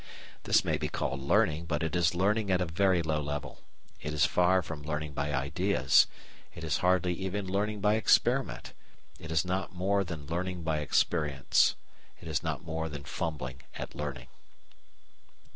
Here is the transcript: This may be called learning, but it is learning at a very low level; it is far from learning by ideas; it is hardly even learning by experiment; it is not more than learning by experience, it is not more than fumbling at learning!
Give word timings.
This 0.45 0.65
may 0.65 0.77
be 0.77 0.89
called 0.89 1.19
learning, 1.21 1.65
but 1.65 1.83
it 1.83 1.95
is 1.95 2.15
learning 2.15 2.49
at 2.49 2.59
a 2.59 2.65
very 2.65 3.03
low 3.03 3.21
level; 3.21 3.59
it 4.01 4.15
is 4.15 4.25
far 4.25 4.63
from 4.63 4.81
learning 4.81 5.13
by 5.13 5.31
ideas; 5.31 6.07
it 6.55 6.63
is 6.63 6.77
hardly 6.79 7.13
even 7.13 7.45
learning 7.45 7.81
by 7.81 7.93
experiment; 7.93 8.73
it 9.19 9.29
is 9.31 9.45
not 9.45 9.75
more 9.75 10.03
than 10.03 10.25
learning 10.25 10.63
by 10.63 10.79
experience, 10.79 11.75
it 12.19 12.27
is 12.27 12.41
not 12.41 12.63
more 12.65 12.89
than 12.89 13.03
fumbling 13.03 13.61
at 13.75 13.93
learning! 13.93 14.25